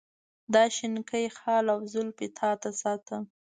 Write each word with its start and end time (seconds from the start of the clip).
دا 0.53 0.63
شینکی 0.75 1.25
خال 1.37 1.65
او 1.73 1.79
زلفې 1.93 2.27
تا 2.37 2.49
ته 2.61 2.69
ساتم. 2.81 3.23